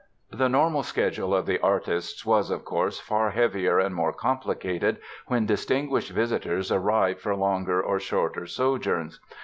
[0.31, 5.45] The normal schedule of the artists was, of course, far heavier and more complicated, when
[5.45, 9.19] distinguished visitors arrived for longer or shorter sojourns.